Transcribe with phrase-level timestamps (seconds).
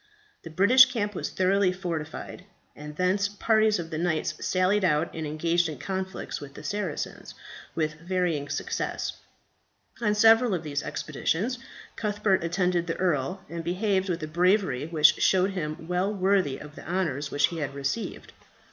[0.41, 5.27] The British camp was thoroughly fortified, and thence parties of the knights sallied out and
[5.27, 7.35] engaged in conflicts with the Saracens,
[7.75, 9.13] with varying success.
[10.01, 11.59] On several of these expeditions
[11.97, 16.73] Cuthbert attended the earl, and behaved with a bravery which showed him well worthy of
[16.75, 18.31] the honours which he had received.